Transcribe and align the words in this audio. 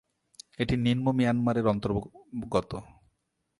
এটি 0.59 0.75
নিন্ম 0.77 1.05
মিয়ানমারের 1.11 1.65
অন্তর্গত। 1.67 2.71